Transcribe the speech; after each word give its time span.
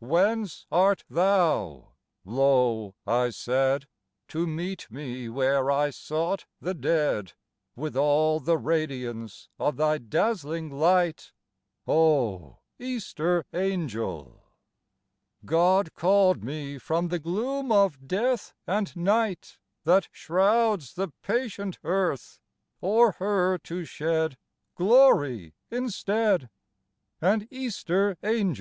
"Whence 0.00 0.66
art 0.72 1.04
thou," 1.08 1.92
low 2.24 2.96
I 3.06 3.30
said," 3.30 3.86
To 4.30 4.44
meet 4.44 4.90
me 4.90 5.28
where 5.28 5.70
I 5.70 5.90
sought 5.90 6.46
the 6.60 6.74
dead, 6.74 7.34
With 7.76 7.96
all 7.96 8.40
the 8.40 8.58
radiance 8.58 9.48
of 9.56 9.76
thy 9.76 9.98
dazzling 9.98 10.68
light, 10.68 11.32
O 11.86 12.58
Easter 12.76 13.44
angel?"" 13.52 14.42
God 15.44 15.94
called 15.94 16.42
me 16.42 16.76
from 16.78 17.06
the 17.06 17.20
gloom 17.20 17.70
of 17.70 18.08
death 18.08 18.52
and 18.66 18.88
nisdit 18.96 19.58
That 19.84 20.08
shrouds 20.10 20.94
the 20.94 21.12
patient 21.22 21.78
earth, 21.84 22.40
o'er 22.82 23.12
her 23.20 23.58
to 23.58 23.84
shed 23.84 24.38
Glory 24.74 25.54
instead,— 25.70 26.50
An 27.20 27.46
Easter 27.48 28.16
angel 28.24 28.52